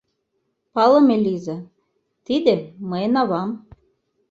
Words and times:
Палыме 0.73 1.15
лийза, 1.25 1.57
тиде— 2.25 2.55
мыйын 2.89 3.13
авам. 3.21 3.49